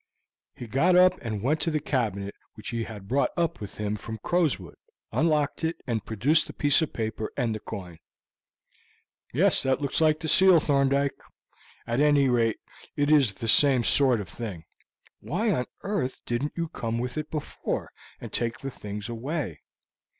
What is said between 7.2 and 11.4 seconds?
and the coin. "Yes, that looks like the seal, Thorndyke.